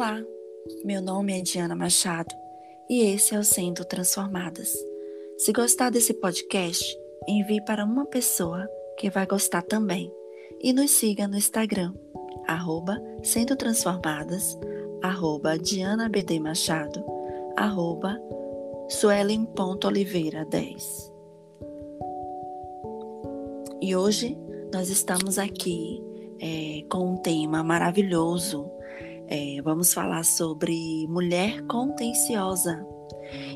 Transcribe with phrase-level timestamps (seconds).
[0.00, 0.24] Olá,
[0.82, 2.34] meu nome é Diana Machado
[2.88, 4.72] e esse é o Sendo Transformadas.
[5.36, 6.82] Se gostar desse podcast,
[7.28, 8.66] envie para uma pessoa
[8.98, 10.10] que vai gostar também
[10.62, 11.92] e nos siga no Instagram,
[12.48, 14.58] arroba Sendo Transformadas,
[15.02, 17.04] arroba Diana BD Machado,
[17.54, 18.18] arroba
[18.88, 21.12] Suelen.oliveira10.
[23.82, 24.38] E hoje
[24.72, 26.02] nós estamos aqui
[26.40, 28.79] é, com um tema maravilhoso.
[29.32, 32.84] É, vamos falar sobre mulher contenciosa.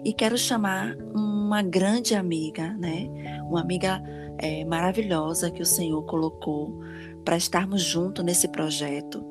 [0.05, 3.09] E quero chamar uma grande amiga, né?
[3.49, 4.01] Uma amiga
[4.39, 6.79] é, maravilhosa que o Senhor colocou
[7.25, 9.25] para estarmos juntos nesse projeto.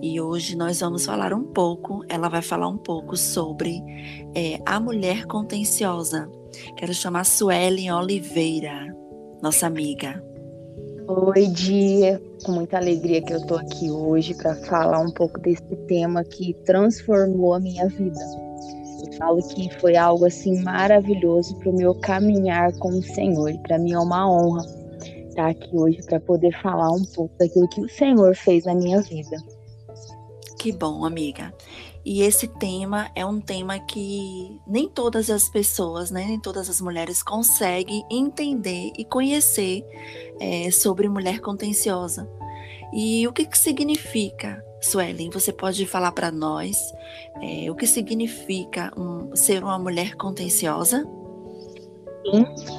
[0.00, 3.82] E hoje nós vamos falar um pouco, ela vai falar um pouco sobre
[4.34, 6.30] é, a mulher contenciosa.
[6.78, 8.86] Quero chamar Suelen Oliveira,
[9.42, 10.29] nossa amiga.
[11.12, 12.22] Oi, Dia.
[12.44, 16.54] Com muita alegria que eu tô aqui hoje para falar um pouco desse tema que
[16.64, 18.20] transformou a minha vida.
[19.04, 23.52] Eu falo que foi algo assim maravilhoso para o meu caminhar com o Senhor.
[23.64, 24.64] Para mim é uma honra
[25.28, 29.02] estar aqui hoje para poder falar um pouco daquilo que o Senhor fez na minha
[29.02, 29.36] vida.
[30.60, 31.54] Que bom, amiga.
[32.04, 36.82] E esse tema é um tema que nem todas as pessoas, né, nem todas as
[36.82, 39.82] mulheres conseguem entender e conhecer
[40.38, 42.28] é, sobre mulher contenciosa.
[42.92, 45.30] E o que, que significa, Suelen?
[45.30, 46.76] Você pode falar para nós
[47.40, 51.08] é, o que significa um, ser uma mulher contenciosa?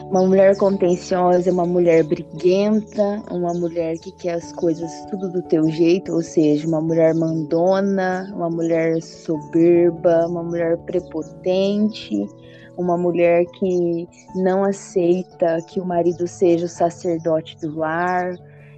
[0.09, 5.69] Uma mulher contenciosa uma mulher briguenta, uma mulher que quer as coisas tudo do teu
[5.69, 12.25] jeito, ou seja, uma mulher mandona, uma mulher soberba, uma mulher prepotente,
[12.77, 18.35] uma mulher que não aceita que o marido seja o sacerdote do lar,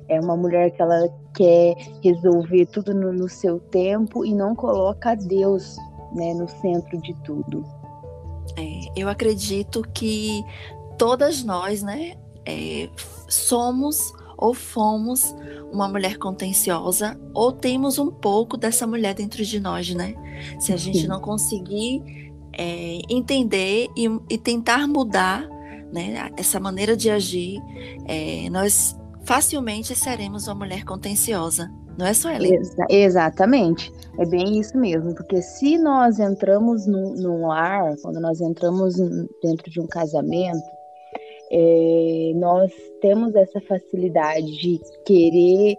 [0.08, 5.16] é uma mulher que ela quer resolver tudo no, no seu tempo e não coloca
[5.16, 5.76] Deus
[6.16, 7.64] né, no centro de tudo.
[8.58, 10.44] É, eu acredito que
[10.98, 12.16] todas nós, né,
[12.46, 12.90] é,
[13.28, 15.34] somos ou fomos
[15.72, 20.16] uma mulher contenciosa ou temos um pouco dessa mulher dentro de nós, né?
[20.60, 21.08] Se a gente Sim.
[21.08, 22.02] não conseguir
[22.52, 25.48] é, entender e, e, tentar mudar,
[25.92, 27.60] né, essa maneira de agir,
[28.06, 31.70] é, nós facilmente seremos uma mulher contenciosa.
[31.98, 32.46] Não é só ela.
[32.46, 33.92] Exa exatamente.
[34.18, 35.14] É bem isso mesmo.
[35.14, 37.48] Porque se nós entramos num, num
[38.02, 38.96] quando nós entramos
[39.42, 40.64] dentro de um casamento,
[41.52, 45.76] é, nós temos essa facilidade de querer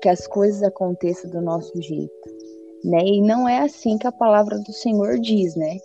[0.00, 2.36] que as coisas aconteçam do nosso jeito.
[2.84, 3.00] Né?
[3.04, 5.78] E não é assim que a palavra do Senhor diz, né?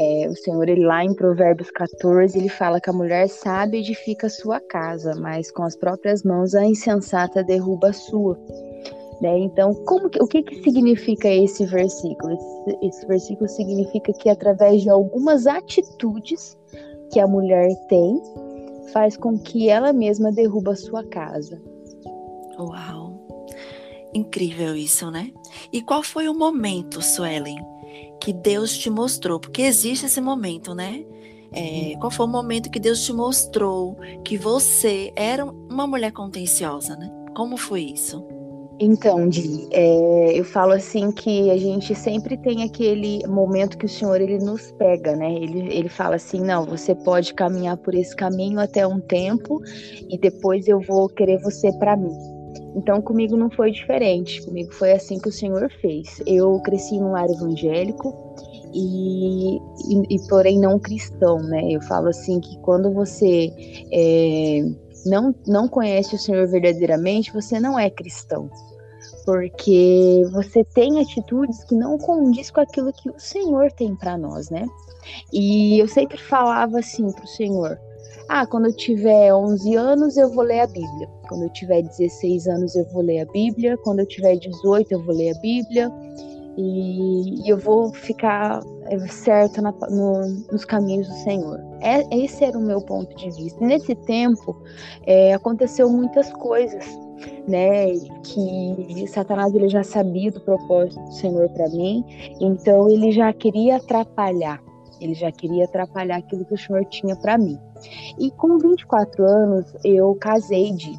[0.00, 4.28] É, o Senhor, ele, lá em Provérbios 14, ele fala que a mulher sábia edifica
[4.28, 8.38] sua casa, mas com as próprias mãos a insensata derruba a sua.
[9.20, 9.38] Né?
[9.40, 12.32] Então, como que, o que, que significa esse versículo?
[12.32, 16.56] Esse, esse versículo significa que através de algumas atitudes
[17.12, 18.22] que a mulher tem,
[18.92, 21.60] faz com que ela mesma derruba a sua casa.
[22.56, 23.18] Uau!
[24.14, 25.32] Incrível isso, né?
[25.72, 27.58] E qual foi o momento, Suelen,
[28.20, 29.38] que Deus te mostrou?
[29.40, 31.04] Porque existe esse momento, né?
[31.52, 36.94] É, qual foi o momento que Deus te mostrou que você era uma mulher contenciosa,
[36.96, 37.10] né?
[37.34, 38.26] Como foi isso?
[38.80, 43.88] Então, Di, é, eu falo assim que a gente sempre tem aquele momento que o
[43.88, 45.34] Senhor ele nos pega, né?
[45.34, 49.60] Ele, ele fala assim, não, você pode caminhar por esse caminho até um tempo
[50.08, 52.37] e depois eu vou querer você para mim.
[52.74, 54.44] Então, comigo não foi diferente.
[54.44, 56.22] Comigo foi assim que o Senhor fez.
[56.26, 58.14] Eu cresci num lar evangélico
[58.72, 61.62] e, e, e porém não cristão, né?
[61.70, 63.50] Eu falo assim que quando você
[63.92, 64.62] é,
[65.06, 68.50] não, não conhece o Senhor verdadeiramente, você não é cristão.
[69.24, 74.50] Porque você tem atitudes que não condiz com aquilo que o Senhor tem para nós,
[74.50, 74.66] né?
[75.32, 77.78] E eu sempre falava assim pro Senhor:
[78.28, 81.08] ah, quando eu tiver 11 anos eu vou ler a Bíblia.
[81.28, 83.76] Quando eu tiver 16 anos eu vou ler a Bíblia.
[83.78, 85.90] Quando eu tiver 18 eu vou ler a Bíblia.
[86.58, 91.60] E, e eu vou ficar é, certa na, no, nos caminhos do Senhor.
[91.80, 93.64] É, esse era o meu ponto de vista.
[93.64, 94.60] Nesse tempo,
[95.06, 96.84] é, aconteceu muitas coisas,
[97.46, 97.92] né?
[98.24, 102.04] Que Satanás ele já sabia do propósito do Senhor para mim,
[102.40, 104.60] então ele já queria atrapalhar.
[105.00, 107.58] Ele já queria atrapalhar aquilo que o Senhor tinha para mim.
[108.18, 110.98] E com 24 anos eu casei de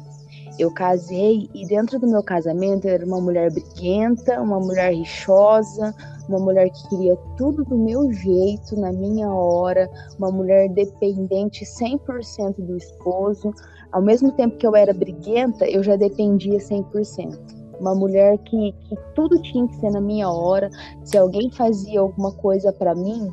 [0.60, 5.94] eu casei e dentro do meu casamento eu era uma mulher briguenta, uma mulher rixosa,
[6.28, 9.88] uma mulher que queria tudo do meu jeito, na minha hora,
[10.18, 13.54] uma mulher dependente 100% do esposo.
[13.90, 17.38] Ao mesmo tempo que eu era briguenta, eu já dependia 100%.
[17.80, 20.68] uma mulher que, que tudo tinha que ser na minha hora.
[21.02, 23.32] Se alguém fazia alguma coisa para mim,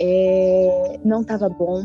[0.00, 1.82] é, não estava bom.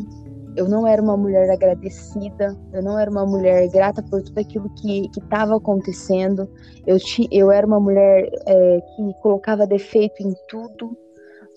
[0.55, 4.69] Eu não era uma mulher agradecida, eu não era uma mulher grata por tudo aquilo
[4.75, 6.49] que estava acontecendo.
[6.85, 10.97] Eu, ti, eu era uma mulher é, que colocava defeito em tudo,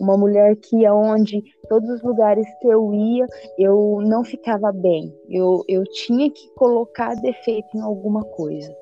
[0.01, 3.27] uma mulher que aonde todos os lugares que eu ia
[3.59, 8.75] eu não ficava bem eu, eu tinha que colocar defeito em alguma coisa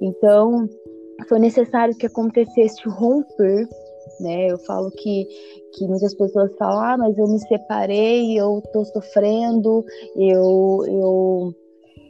[0.00, 0.68] então
[1.28, 3.66] foi necessário que acontecesse romper
[4.20, 4.50] né?
[4.50, 5.26] Eu falo que,
[5.74, 9.84] que muitas pessoas falam, ah, mas eu me separei, eu tô sofrendo,
[10.16, 11.54] eu, eu,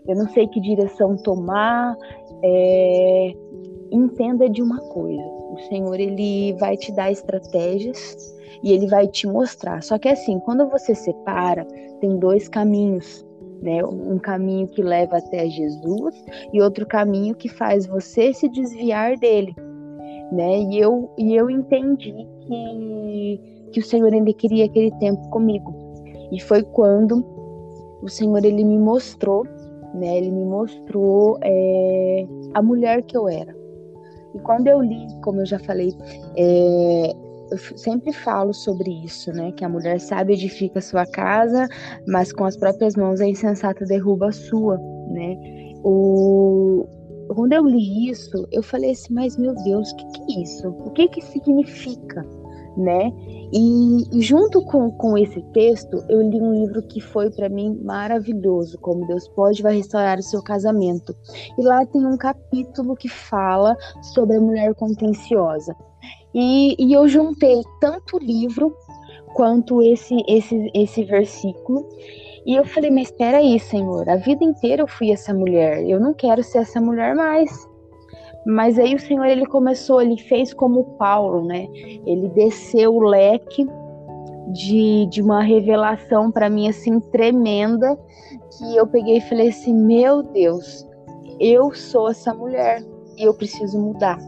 [0.08, 1.96] eu não sei que direção tomar.
[2.44, 3.32] É,
[3.90, 8.16] entenda de uma coisa, o Senhor ele vai te dar estratégias
[8.62, 9.82] e ele vai te mostrar.
[9.82, 11.64] Só que assim, quando você separa,
[12.00, 13.25] tem dois caminhos
[13.62, 13.82] né?
[13.84, 19.54] Um caminho que leva até Jesus e outro caminho que faz você se desviar dele,
[20.32, 20.61] né?
[20.62, 23.40] E eu e eu entendi que
[23.73, 25.75] que o Senhor ele queria aquele tempo comigo.
[26.31, 27.25] E foi quando
[28.02, 29.44] o Senhor ele me mostrou,
[29.94, 30.19] né?
[30.19, 33.55] Ele me mostrou é, a mulher que eu era.
[34.34, 35.94] E quando eu li, como eu já falei,
[36.37, 37.12] é,
[37.50, 39.52] eu sempre falo sobre isso, né?
[39.52, 41.69] Que a mulher sábia edifica sua casa,
[42.06, 44.78] mas com as próprias mãos a insensata derruba a sua,
[45.08, 45.37] né?
[45.85, 46.87] O...
[47.34, 50.69] Quando eu li isso, eu falei assim, mas meu Deus, o que, que é isso?
[50.69, 52.26] O que que significa?
[52.76, 53.12] Né?
[53.52, 57.79] E, e junto com, com esse texto, eu li um livro que foi para mim
[57.84, 61.14] maravilhoso, como Deus pode vai restaurar o seu casamento.
[61.58, 63.76] E lá tem um capítulo que fala
[64.14, 65.76] sobre a mulher contenciosa.
[66.35, 68.75] E, e eu juntei tanto o livro
[69.35, 71.87] quanto esse, esse, esse versículo.
[72.44, 76.00] E eu falei, mas espera aí, Senhor, a vida inteira eu fui essa mulher, eu
[76.00, 77.68] não quero ser essa mulher mais.
[78.44, 81.68] Mas aí o Senhor, ele começou, ele fez como Paulo, né?
[82.04, 83.64] Ele desceu o leque
[84.52, 87.96] de, de uma revelação para mim, assim, tremenda,
[88.58, 90.86] que eu peguei e falei assim, meu Deus,
[91.38, 92.84] eu sou essa mulher
[93.16, 94.18] e eu preciso mudar.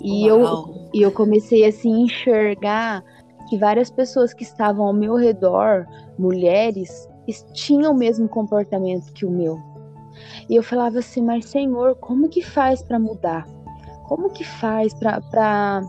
[0.00, 0.68] E Uau.
[0.68, 3.04] eu e eu comecei assim a enxergar
[3.48, 5.86] que várias pessoas que estavam ao meu redor,
[6.16, 7.08] mulheres,
[7.52, 9.58] tinham o mesmo comportamento que o meu.
[10.48, 13.46] E eu falava assim, mas Senhor, como que faz para mudar?
[14.04, 15.80] Como que faz para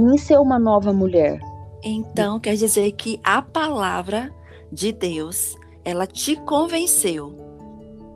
[0.00, 1.38] mim ser uma nova mulher?
[1.82, 4.32] Então quer dizer que a palavra
[4.72, 7.34] de Deus, ela te convenceu.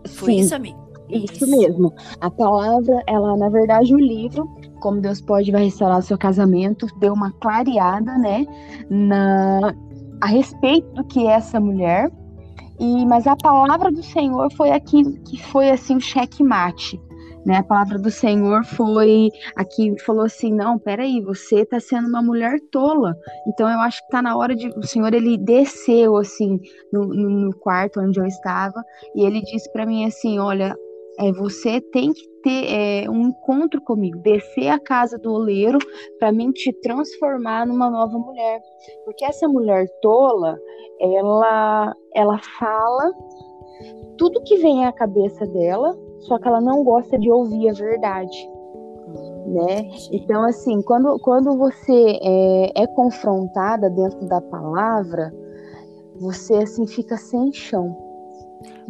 [0.09, 0.79] Foi Sim, isso, amigo?
[1.09, 1.93] Isso, isso mesmo.
[2.21, 4.49] A palavra, ela, na verdade, o livro,
[4.81, 8.47] como Deus pode vai restaurar o seu casamento, deu uma clareada, né,
[8.89, 9.75] na,
[10.21, 12.11] a respeito do que é essa mulher.
[12.79, 17.01] E, mas a palavra do Senhor foi aqui que foi assim o checkmate.
[17.45, 22.23] Né, a palavra do Senhor foi aqui falou assim, não, peraí, você está sendo uma
[22.23, 23.17] mulher tola.
[23.49, 26.61] Então eu acho que está na hora de o Senhor ele desceu assim
[26.93, 28.85] no, no quarto onde eu estava
[29.17, 30.77] e ele disse para mim assim, olha,
[31.19, 35.79] é, você tem que ter é, um encontro comigo, descer a casa do oleiro
[36.19, 38.61] para mim te transformar numa nova mulher.
[39.05, 40.59] Porque essa mulher tola,
[41.01, 43.13] ela, ela fala
[44.19, 48.51] tudo que vem à cabeça dela, só que ela não gosta de ouvir a verdade.
[49.47, 49.91] Né?
[50.13, 55.33] Então, assim, quando, quando você é, é confrontada dentro da palavra,
[56.17, 58.02] você assim fica sem chão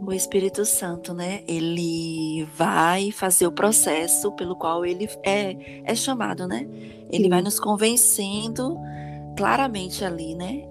[0.05, 1.43] o Espírito Santo, né?
[1.47, 6.67] Ele vai fazer o processo pelo qual ele é, é chamado, né?
[7.11, 7.31] Ele Sim.
[7.31, 8.77] vai nos convencendo
[9.37, 10.65] claramente ali, né?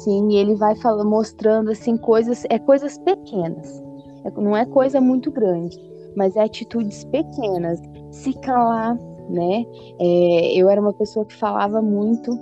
[0.00, 3.82] Sim, e ele vai falando, mostrando assim coisas, é coisas pequenas.
[4.24, 5.78] É, não é coisa muito grande,
[6.16, 7.80] mas é atitudes pequenas.
[8.10, 8.96] Se calar,
[9.28, 9.64] né?
[9.98, 12.38] É, eu era uma pessoa que falava muito,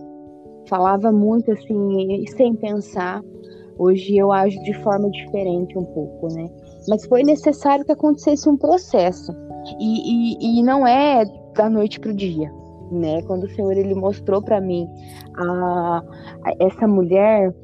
[0.69, 3.23] falava muito assim, sem pensar.
[3.79, 6.51] Hoje eu ajo de forma diferente um pouco, né?
[6.89, 9.33] Mas foi necessário que acontecesse um processo.
[9.79, 11.25] E, e, e não é
[11.55, 12.53] da noite para o dia,
[12.91, 13.23] né?
[13.23, 14.89] Quando o Senhor ele mostrou para mim
[15.37, 16.03] a,
[16.45, 17.55] a, essa mulher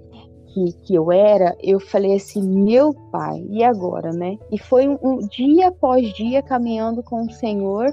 [0.48, 4.38] que, que eu era, eu falei assim, meu pai, e agora, né?
[4.50, 7.92] E foi um, um dia após dia caminhando com o Senhor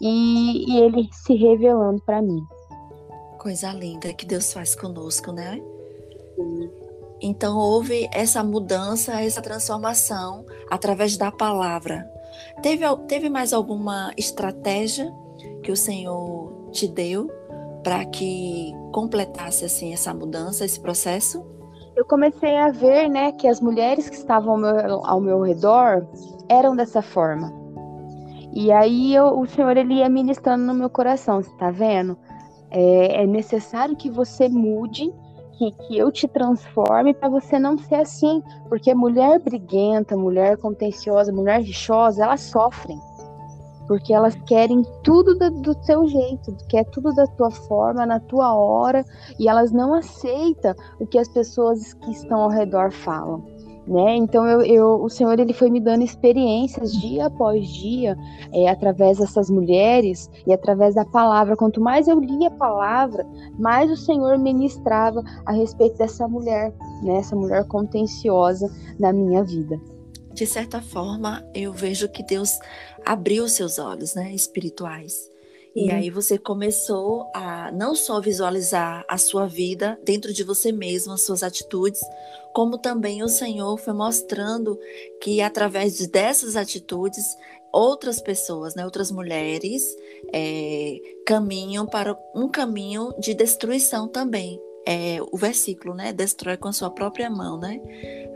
[0.00, 2.40] e, e ele se revelando para mim.
[3.38, 5.60] Coisa linda que Deus faz conosco, né?
[6.36, 6.89] Sim.
[7.20, 12.08] Então houve essa mudança, essa transformação através da palavra.
[12.62, 15.12] Teve, teve mais alguma estratégia
[15.62, 17.28] que o Senhor te deu
[17.82, 21.44] para que completasse assim essa mudança, esse processo?
[21.96, 26.06] Eu comecei a ver, né, que as mulheres que estavam ao meu, ao meu redor
[26.48, 27.52] eram dessa forma.
[28.52, 32.16] E aí eu, o Senhor ele ia ministrando no meu coração, você tá vendo?
[32.70, 35.12] É, é necessário que você mude,
[35.60, 41.30] que, que eu te transforme para você não ser assim, porque mulher briguenta, mulher contenciosa,
[41.30, 42.98] mulher rixosa, elas sofrem
[43.86, 48.54] porque elas querem tudo do, do seu jeito, quer tudo da tua forma, na tua
[48.54, 49.04] hora,
[49.36, 53.44] e elas não aceitam o que as pessoas que estão ao redor falam.
[53.90, 54.14] Né?
[54.14, 58.16] Então eu, eu, o Senhor ele foi me dando experiências dia após dia
[58.52, 61.56] é, através dessas mulheres e através da palavra.
[61.56, 63.26] Quanto mais eu lia a palavra,
[63.58, 67.16] mais o Senhor ministrava a respeito dessa mulher, né?
[67.16, 68.70] Essa mulher contenciosa
[69.00, 69.80] na minha vida
[70.32, 72.50] de certa forma, eu vejo que Deus
[73.04, 75.28] abriu seus olhos, né, espirituais.
[75.74, 75.96] E uhum.
[75.96, 81.22] aí você começou a não só visualizar a sua vida dentro de você mesmo, as
[81.22, 82.00] suas atitudes,
[82.54, 84.78] como também o Senhor foi mostrando
[85.20, 87.36] que através dessas atitudes
[87.72, 89.96] outras pessoas, né, outras mulheres
[90.32, 94.60] é, caminham para um caminho de destruição também.
[94.86, 97.80] É, o versículo, né, destrói com a sua própria mão, né,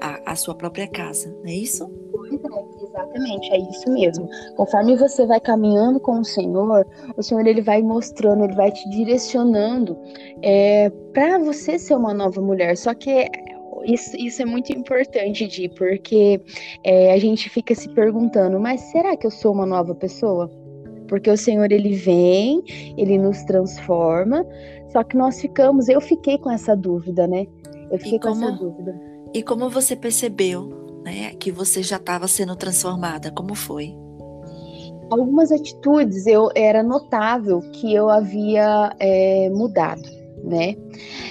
[0.01, 1.91] a, a sua própria casa, não é isso?
[2.25, 4.29] É, exatamente, é isso mesmo.
[4.55, 8.89] Conforme você vai caminhando com o Senhor, o Senhor ele vai mostrando, ele vai te
[8.91, 9.97] direcionando
[10.43, 12.77] é, para você ser uma nova mulher.
[12.77, 13.29] Só que
[13.85, 16.41] isso, isso é muito importante, Di, porque
[16.83, 20.51] é, a gente fica se perguntando, mas será que eu sou uma nova pessoa?
[21.09, 22.63] Porque o Senhor ele vem,
[22.97, 24.47] ele nos transforma,
[24.91, 27.47] só que nós ficamos, eu fiquei com essa dúvida, né?
[27.91, 29.01] Eu fiquei como, com essa dúvida.
[29.35, 33.31] E como você percebeu né, que você já estava sendo transformada?
[33.31, 33.95] Como foi?
[35.11, 40.03] Algumas atitudes eu era notável que eu havia é, mudado,
[40.45, 40.77] né?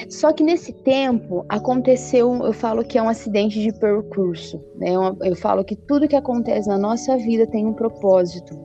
[0.09, 4.89] Só que nesse tempo aconteceu, eu falo que é um acidente de percurso, né?
[5.21, 8.59] Eu falo que tudo que acontece na nossa vida tem um propósito.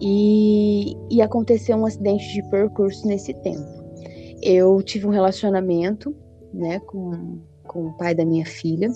[0.00, 3.64] E, e aconteceu um acidente de percurso nesse tempo.
[4.42, 6.14] Eu tive um relacionamento,
[6.52, 8.90] né, com, com o pai da minha filha,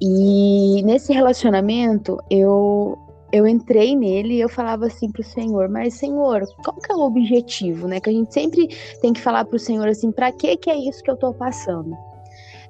[0.00, 2.98] e nesse relacionamento, eu
[3.34, 7.00] eu entrei nele e eu falava assim pro Senhor, mas Senhor, qual que é o
[7.00, 7.98] objetivo, né?
[7.98, 8.68] Que a gente sempre
[9.02, 11.96] tem que falar pro Senhor assim, para que que é isso que eu tô passando?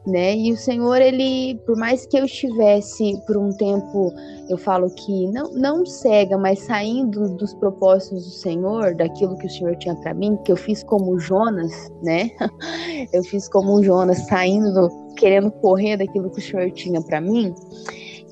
[0.06, 0.37] né?
[0.37, 4.12] E o Senhor, ele, por mais que eu estivesse por um tempo,
[4.49, 9.50] eu falo que não, não cega, mas saindo dos propósitos do Senhor, daquilo que o
[9.50, 12.30] Senhor tinha para mim, que eu fiz como Jonas, né?
[13.12, 17.54] Eu fiz como Jonas, saindo, do, querendo correr daquilo que o Senhor tinha para mim.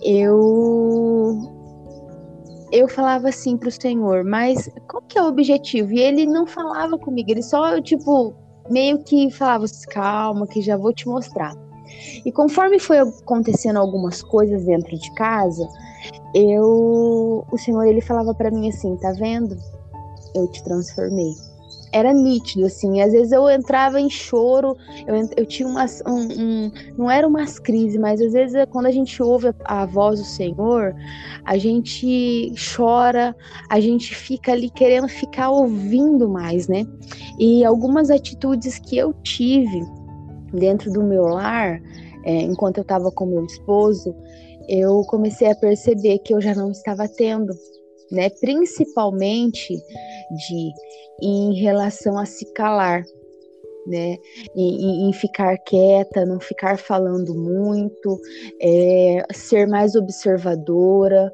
[0.03, 1.62] Eu
[2.73, 5.93] eu falava assim pro Senhor, mas qual que é o objetivo?
[5.93, 8.35] E ele não falava comigo, ele só, tipo,
[8.71, 11.55] meio que falava, calma, que já vou te mostrar.
[12.25, 15.69] E conforme foi acontecendo algumas coisas dentro de casa,
[16.35, 19.55] eu, o Senhor ele falava para mim assim, tá vendo?
[20.35, 21.35] Eu te transformei.
[21.93, 23.01] Era nítido, assim.
[23.01, 26.03] Às vezes eu entrava em choro, eu, eu tinha umas.
[26.07, 29.87] Um, um, não era umas crises, mas às vezes quando a gente ouve a, a
[29.87, 30.95] voz do Senhor,
[31.45, 33.37] a gente chora,
[33.69, 36.87] a gente fica ali querendo ficar ouvindo mais, né?
[37.39, 39.83] E algumas atitudes que eu tive
[40.53, 41.81] dentro do meu lar,
[42.25, 44.15] é, enquanto eu estava com meu esposo,
[44.69, 47.53] eu comecei a perceber que eu já não estava tendo,
[48.12, 48.28] né?
[48.28, 49.75] Principalmente
[50.31, 50.73] de
[51.21, 53.02] em relação a se calar,
[53.87, 54.16] né?
[54.54, 58.21] Em, em, ficar quieta, não ficar falando muito,
[58.61, 61.33] é, ser mais observadora,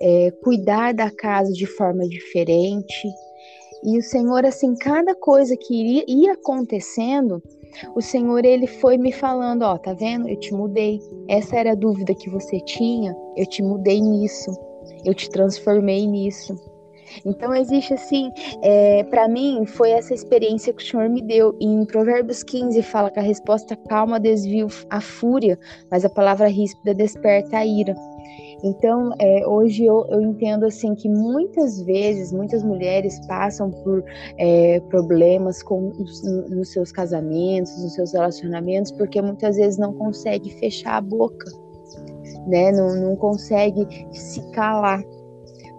[0.00, 3.08] é, cuidar da casa de forma diferente.
[3.82, 7.42] E o Senhor, assim, cada coisa que iria, ia acontecendo,
[7.94, 10.28] o Senhor ele foi me falando, ó, tá vendo?
[10.28, 11.00] Eu te mudei.
[11.28, 14.67] Essa era a dúvida que você tinha, eu te mudei nisso.
[15.04, 16.54] Eu te transformei nisso.
[17.24, 18.30] Então existe assim,
[18.62, 21.56] é, para mim foi essa experiência que o Senhor me deu.
[21.60, 25.58] Em Provérbios 15 fala que a resposta calma desvia a fúria,
[25.90, 27.94] mas a palavra ríspida desperta a ira.
[28.62, 34.04] Então, é, hoje eu, eu, entendo assim que muitas vezes, muitas mulheres passam por
[34.36, 35.92] é, problemas com,
[36.50, 41.46] nos seus casamentos, nos seus relacionamentos, porque muitas vezes não consegue fechar a boca,
[42.46, 42.72] né?
[42.72, 45.02] Não, não consegue se calar.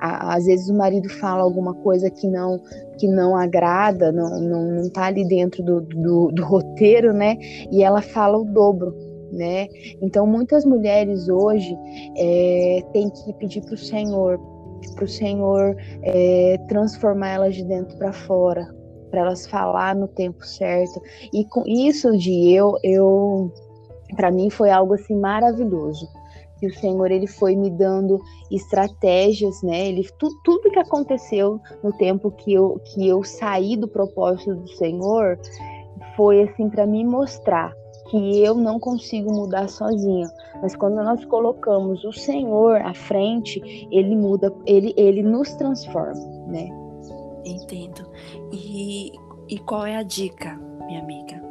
[0.01, 2.59] Às vezes o marido fala alguma coisa que não
[2.97, 7.37] que não agrada, não, não, não tá ali dentro do, do, do roteiro, né?
[7.71, 8.93] E ela fala o dobro
[9.31, 9.67] né?
[10.01, 11.77] Então muitas mulheres hoje
[12.17, 14.39] é, têm que pedir para o Senhor,
[14.95, 18.67] para o Senhor é, transformar elas de dentro para fora,
[19.09, 21.01] para elas falar no tempo certo.
[21.33, 23.51] E com isso de eu, eu
[24.15, 26.07] para mim foi algo assim maravilhoso.
[26.59, 29.87] Que o Senhor ele foi me dando estratégias, né?
[29.87, 34.67] Ele tu, tudo que aconteceu no tempo que eu que eu saí do propósito do
[34.69, 35.39] Senhor
[36.15, 37.73] foi assim para me mostrar
[38.09, 40.27] que eu não consigo mudar sozinha,
[40.61, 46.67] mas quando nós colocamos o Senhor à frente, ele muda, ele ele nos transforma, né?
[47.45, 48.09] Entendo.
[48.51, 49.11] E,
[49.47, 51.41] e qual é a dica, minha amiga?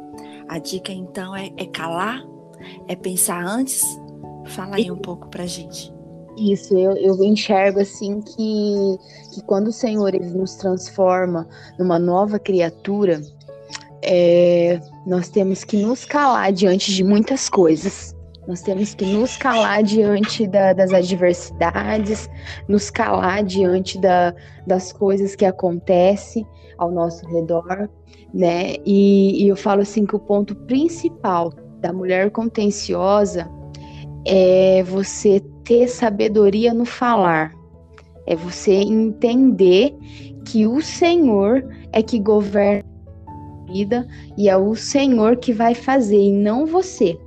[0.47, 2.23] A dica então é, é calar,
[2.87, 3.81] é pensar antes
[4.49, 5.93] Fala aí um pouco pra gente.
[6.37, 8.97] Isso, eu, eu enxergo assim que,
[9.33, 13.21] que quando o Senhor ele nos transforma numa nova criatura,
[14.01, 18.15] é, nós temos que nos calar diante de muitas coisas.
[18.47, 22.27] Nós temos que nos calar diante da, das adversidades,
[22.67, 24.33] nos calar diante da,
[24.65, 27.89] das coisas que acontecem ao nosso redor,
[28.33, 28.75] né?
[28.85, 33.47] E, e eu falo assim que o ponto principal da mulher contenciosa
[34.25, 37.53] é você ter sabedoria no falar,
[38.25, 39.95] é você entender
[40.45, 42.83] que o Senhor é que governa
[43.27, 44.07] a vida
[44.37, 47.17] e é o Senhor que vai fazer e não você.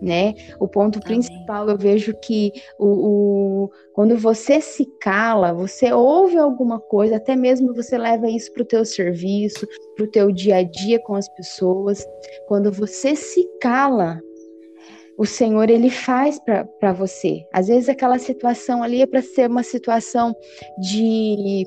[0.00, 0.34] Né?
[0.60, 6.78] O ponto principal eu vejo que o, o, quando você se cala, você ouve alguma
[6.78, 10.62] coisa, até mesmo você leva isso para o teu serviço, para o teu dia a
[10.62, 12.06] dia com as pessoas.
[12.46, 14.20] Quando você se cala,
[15.18, 17.46] o Senhor ele faz para você.
[17.52, 20.34] Às vezes aquela situação ali é para ser uma situação
[20.78, 21.66] de,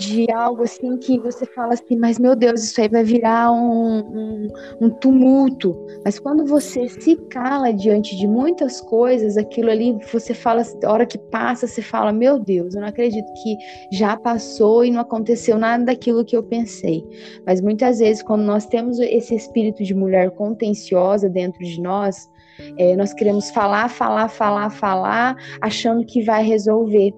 [0.00, 3.98] de algo assim que você fala assim, mas meu Deus, isso aí vai virar um,
[3.98, 4.48] um,
[4.80, 5.76] um tumulto.
[6.02, 11.04] Mas quando você se cala diante de muitas coisas, aquilo ali você fala, a hora
[11.04, 13.56] que passa, você fala, meu Deus, eu não acredito que
[13.92, 17.04] já passou e não aconteceu nada daquilo que eu pensei.
[17.44, 22.30] Mas muitas vezes, quando nós temos esse espírito de mulher contenciosa dentro de nós,
[22.78, 27.12] é, nós queremos falar, falar, falar, falar, achando que vai resolver,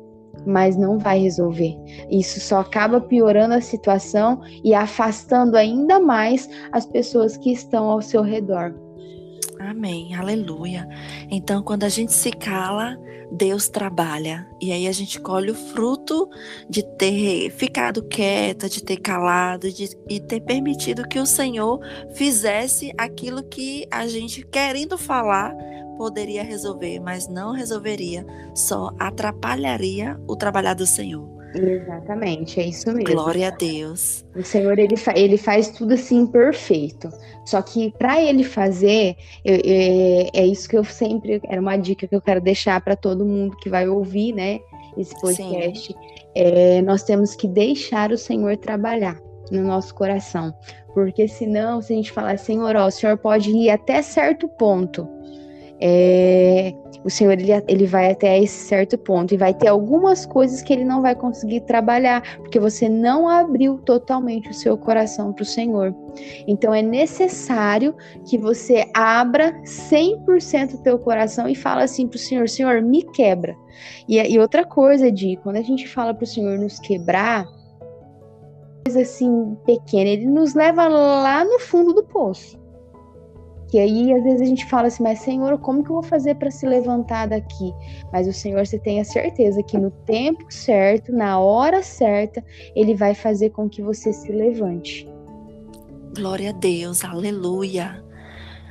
[0.47, 1.77] mas não vai resolver.
[2.11, 8.01] Isso só acaba piorando a situação e afastando ainda mais as pessoas que estão ao
[8.01, 8.75] seu redor.
[9.61, 10.89] Amém, aleluia.
[11.31, 12.97] Então, quando a gente se cala,
[13.31, 14.49] Deus trabalha.
[14.59, 16.31] E aí a gente colhe o fruto
[16.67, 21.79] de ter ficado quieta, de ter calado de, e ter permitido que o Senhor
[22.15, 25.55] fizesse aquilo que a gente, querendo falar,
[25.99, 31.40] poderia resolver, mas não resolveria, só atrapalharia o trabalhar do Senhor.
[31.55, 33.13] Exatamente, é isso mesmo.
[33.13, 34.25] Glória a Deus.
[34.37, 37.09] O Senhor ele, fa ele faz tudo assim perfeito.
[37.45, 41.77] Só que para ele fazer, eu, eu, é, é isso que eu sempre era uma
[41.77, 44.61] dica que eu quero deixar para todo mundo que vai ouvir, né,
[44.97, 45.95] esse podcast.
[46.35, 50.55] É, nós temos que deixar o Senhor trabalhar no nosso coração,
[50.95, 55.09] porque senão, se a gente falar, Senhor, ó, o Senhor pode ir até certo ponto
[55.83, 60.61] é, o Senhor ele, ele vai até esse certo ponto e vai ter algumas coisas
[60.61, 65.43] que ele não vai conseguir trabalhar, porque você não abriu totalmente o seu coração para
[65.43, 65.95] o Senhor.
[66.47, 67.95] Então é necessário
[68.27, 73.03] que você abra 100% o teu coração e fala assim para o Senhor: Senhor, me
[73.03, 73.57] quebra.
[74.07, 77.47] E, e outra coisa, Di, quando a gente fala para o Senhor nos quebrar,
[78.85, 82.60] coisa assim pequena, ele nos leva lá no fundo do poço.
[83.71, 86.35] Que aí às vezes a gente fala assim, mas Senhor, como que eu vou fazer
[86.35, 87.73] para se levantar daqui?
[88.13, 93.15] Mas o Senhor, você tenha certeza que no tempo certo, na hora certa, ele vai
[93.15, 95.09] fazer com que você se levante.
[96.17, 98.03] Glória a Deus, aleluia.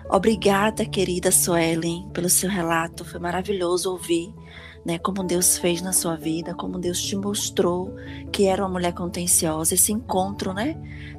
[0.10, 3.06] Obrigada, querida Suelen, pelo seu relato.
[3.06, 4.34] Foi maravilhoso ouvir
[4.90, 7.94] né, como Deus fez na sua vida, como Deus te mostrou
[8.32, 10.76] que era uma mulher contenciosa, esse encontro, né?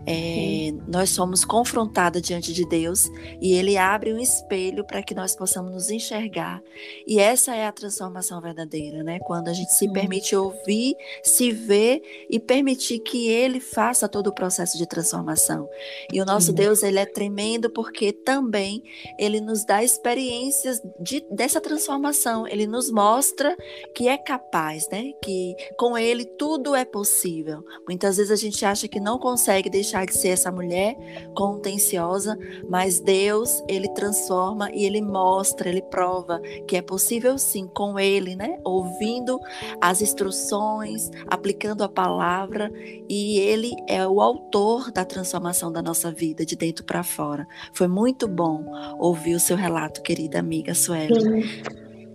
[0.07, 3.09] É, nós somos confrontadas diante de Deus
[3.41, 6.61] e Ele abre um espelho para que nós possamos nos enxergar.
[7.07, 9.21] E essa é a transformação verdadeira, né?
[9.21, 9.93] Quando a gente se Sim.
[9.93, 15.69] permite ouvir, se ver e permitir que Ele faça todo o processo de transformação.
[16.13, 16.55] E o nosso Sim.
[16.55, 18.83] Deus, Ele é tremendo porque também
[19.17, 22.49] Ele nos dá experiências de, dessa transformação.
[22.49, 23.57] Ele nos mostra
[23.95, 25.13] que é capaz, né?
[25.23, 27.65] Que com Ele tudo é possível.
[27.87, 30.97] Muitas vezes a gente acha que não consegue deixar de ser essa mulher
[31.35, 37.99] contenciosa, mas Deus, ele transforma e ele mostra, ele prova que é possível sim com
[37.99, 38.59] ele, né?
[38.65, 39.39] Ouvindo
[39.81, 42.71] as instruções, aplicando a palavra,
[43.09, 47.47] e ele é o autor da transformação da nossa vida de dentro para fora.
[47.73, 48.65] Foi muito bom
[48.99, 51.15] ouvir o seu relato, querida amiga Sueli.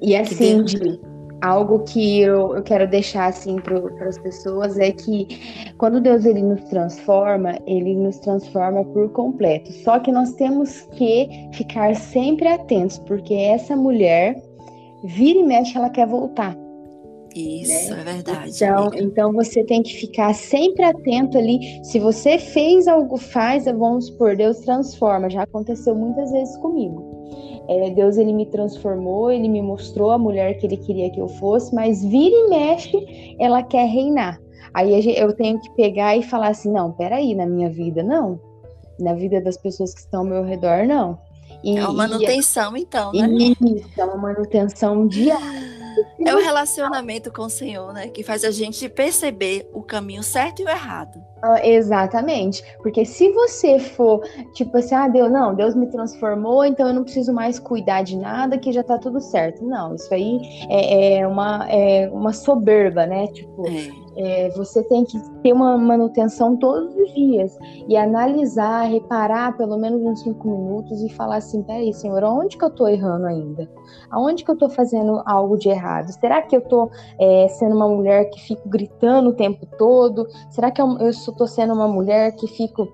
[0.01, 5.74] E assim, Deus algo que eu, eu quero deixar assim para as pessoas é que
[5.78, 9.71] quando Deus ele nos transforma, ele nos transforma por completo.
[9.71, 14.41] Só que nós temos que ficar sempre atentos, porque essa mulher
[15.04, 16.56] vira e mexe ela quer voltar.
[17.36, 18.02] Isso, né?
[18.02, 18.52] é verdade.
[18.56, 21.84] Então, então você tem que ficar sempre atento ali.
[21.84, 25.30] Se você fez algo, faz, vamos supor, Deus transforma.
[25.30, 27.14] Já aconteceu muitas vezes comigo.
[27.67, 31.28] É, Deus ele me transformou, ele me mostrou a mulher que ele queria que eu
[31.28, 34.39] fosse, mas vira e mexe, ela quer reinar.
[34.73, 38.39] Aí eu tenho que pegar e falar assim: não, peraí, na minha vida, não.
[38.99, 41.17] Na vida das pessoas que estão ao meu redor, não.
[41.63, 43.28] E, é uma manutenção, e, então, né?
[43.28, 45.75] Isso, é uma manutenção diária.
[46.25, 48.10] É o relacionamento com o Senhor, né?
[48.10, 51.23] Que faz a gente perceber o caminho certo e o errado.
[51.41, 52.63] Ah, exatamente.
[52.82, 54.21] Porque se você for,
[54.54, 58.17] tipo assim, ah, Deus, não, Deus me transformou, então eu não preciso mais cuidar de
[58.17, 59.63] nada, que já tá tudo certo.
[59.63, 63.28] Não, isso aí é, é uma, é uma soberba, né?
[63.28, 64.06] Tipo, é.
[64.17, 70.02] É, você tem que ter uma manutenção todos os dias e analisar, reparar pelo menos
[70.02, 73.69] uns cinco minutos e falar assim: peraí, senhor, onde que eu tô errando ainda?
[74.10, 76.12] Aonde que eu tô fazendo algo de errado?
[76.12, 80.26] Será que eu tô é, sendo uma mulher que fico gritando o tempo todo?
[80.50, 82.88] Será que eu, eu tô sendo uma mulher que fico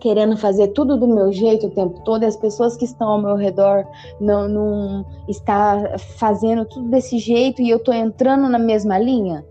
[0.00, 3.22] querendo fazer tudo do meu jeito o tempo todo, e as pessoas que estão ao
[3.22, 3.86] meu redor
[4.20, 9.44] não, não está fazendo tudo desse jeito e eu estou entrando na mesma linha?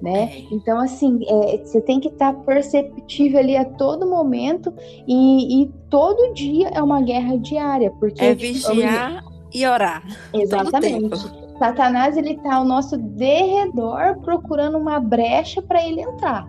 [0.00, 0.32] né?
[0.32, 0.44] É.
[0.50, 4.72] Então, assim, é, você tem que estar tá perceptível ali a todo momento
[5.06, 10.02] e, e, todo dia é uma guerra diária, porque é vigiar e orar.
[10.32, 11.18] Exatamente.
[11.58, 16.48] Satanás ele tá ao nosso derredor procurando uma brecha para ele entrar.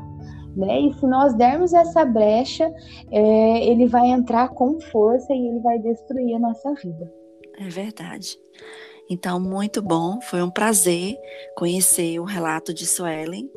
[0.55, 0.81] Né?
[0.81, 2.71] E se nós dermos essa brecha,
[3.11, 7.11] é, ele vai entrar com força e ele vai destruir a nossa vida.
[7.57, 8.37] É verdade.
[9.09, 11.17] Então, muito bom, foi um prazer
[11.57, 13.49] conhecer o relato de Suelen.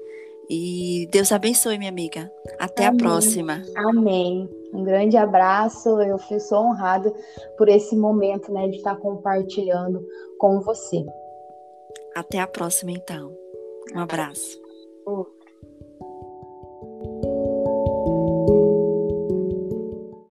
[0.51, 2.31] E Deus abençoe, minha amiga.
[2.59, 3.01] Até Amém.
[3.01, 3.63] a próxima.
[3.77, 4.49] Amém.
[4.75, 5.89] Um grande abraço.
[6.01, 7.13] Eu fui só honrada
[7.57, 10.05] por esse momento, né, de estar compartilhando
[10.39, 11.05] com você.
[12.15, 13.33] Até a próxima, então.
[13.95, 14.61] Um abraço.